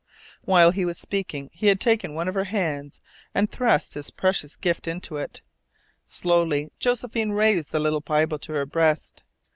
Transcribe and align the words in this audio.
While 0.45 0.71
he 0.71 0.83
was 0.83 0.97
speaking 0.97 1.51
he 1.53 1.67
had 1.67 1.79
taken 1.79 2.15
one 2.15 2.27
of 2.27 2.33
her 2.33 2.45
hands 2.45 3.01
and 3.35 3.47
thrust 3.51 3.93
his 3.93 4.09
precious 4.09 4.55
gift 4.55 4.87
into 4.87 5.17
it. 5.17 5.43
Slowly 6.07 6.71
Josephine 6.79 7.33
raised 7.33 7.71
the 7.71 7.79
little 7.79 8.01
Bible 8.01 8.39
to 8.39 8.53
her 8.53 8.65
breast. 8.65 9.21